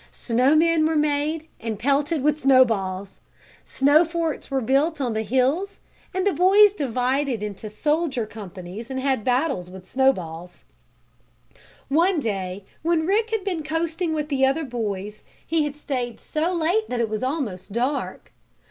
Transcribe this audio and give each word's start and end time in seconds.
Snow 0.11 0.55
men 0.55 0.87
were 0.87 0.95
made, 0.95 1.47
and 1.59 1.77
pelted 1.77 2.23
with 2.23 2.39
snowballs. 2.39 3.19
Snow 3.67 4.03
forts 4.03 4.49
were 4.49 4.59
built 4.59 4.99
on 4.99 5.13
the 5.13 5.21
hills 5.21 5.79
and 6.11 6.25
the 6.25 6.33
boys 6.33 6.73
divided 6.73 7.43
into 7.43 7.69
soldier 7.69 8.25
companies 8.25 8.89
and 8.89 8.99
had 8.99 9.23
battles 9.23 9.69
with 9.69 9.91
snowballs. 9.91 10.63
One 11.87 12.19
day 12.19 12.65
when 12.81 13.05
Rick 13.05 13.29
had 13.29 13.43
been 13.43 13.61
coasting 13.61 14.11
with 14.11 14.29
the 14.29 14.43
other 14.43 14.63
boys 14.63 15.21
he 15.45 15.65
had 15.65 15.75
stayed 15.75 16.19
so 16.19 16.51
late 16.51 16.89
that 16.89 16.99
it 16.99 17.07
was 17.07 17.21
almost 17.21 17.71
dark. 17.71 18.31